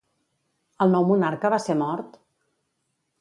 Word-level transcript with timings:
El 0.85 0.95
nou 0.95 1.05
monarca 1.09 1.51
va 1.57 1.59
ser 1.67 1.75
mort? 1.85 2.17